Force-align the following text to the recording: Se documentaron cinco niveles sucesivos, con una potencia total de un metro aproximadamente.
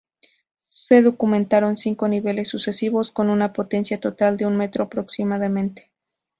Se 0.67 1.03
documentaron 1.03 1.77
cinco 1.77 2.07
niveles 2.07 2.47
sucesivos, 2.49 3.11
con 3.11 3.29
una 3.29 3.53
potencia 3.53 3.99
total 3.99 4.35
de 4.35 4.47
un 4.47 4.57
metro 4.57 4.85
aproximadamente. 4.85 5.91